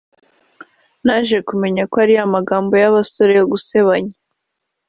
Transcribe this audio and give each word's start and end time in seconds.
naje 1.05 1.37
kumenya 1.47 1.83
ko 1.91 1.95
ari 2.03 2.13
ya 2.17 2.25
magambo 2.35 2.73
y’abasore 2.81 3.31
yo 3.39 3.45
gusebanya” 3.51 4.15